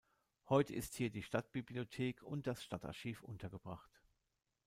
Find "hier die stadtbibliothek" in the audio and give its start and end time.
0.95-2.23